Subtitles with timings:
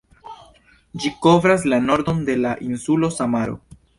[1.03, 3.63] Ĝi kovras la nordon de la insulo Samaro.